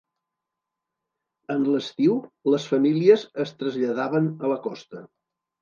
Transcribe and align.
En 1.57 1.67
l'estiu, 1.75 2.17
les 2.53 2.67
famílies 2.71 3.27
es 3.47 3.55
traslladaven 3.63 4.35
a 4.49 4.55
la 4.55 4.63
costa. 4.69 5.07